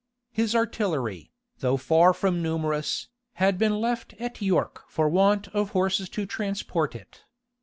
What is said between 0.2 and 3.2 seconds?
His artillery, though far from numerous,